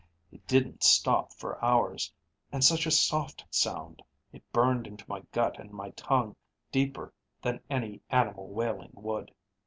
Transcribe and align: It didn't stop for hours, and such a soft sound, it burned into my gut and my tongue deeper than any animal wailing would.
It 0.31 0.47
didn't 0.47 0.81
stop 0.83 1.31
for 1.31 1.63
hours, 1.63 2.11
and 2.51 2.63
such 2.63 2.87
a 2.87 2.89
soft 2.89 3.45
sound, 3.51 4.01
it 4.33 4.41
burned 4.51 4.87
into 4.87 5.05
my 5.07 5.19
gut 5.31 5.59
and 5.59 5.69
my 5.71 5.91
tongue 5.91 6.35
deeper 6.71 7.13
than 7.43 7.61
any 7.69 8.01
animal 8.09 8.47
wailing 8.47 8.93
would. 8.95 9.31